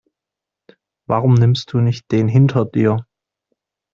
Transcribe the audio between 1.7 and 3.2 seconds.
du nicht den hinter dir?